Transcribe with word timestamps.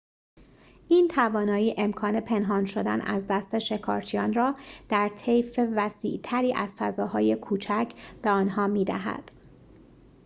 این 0.87 1.07
توانایی 1.07 1.75
امکان 1.77 2.19
پنهان 2.19 2.65
شدن 2.65 3.01
از 3.01 3.27
دست 3.27 3.59
شکارچیان 3.59 4.33
را 4.33 4.55
در 4.89 5.09
طیف 5.17 5.59
وسیع‌تری 5.75 6.53
از 6.53 6.75
فضاهای 6.77 7.35
کوچک 7.35 7.93
به 8.21 8.29
آنها 8.29 8.67
می‌دهد 8.67 9.31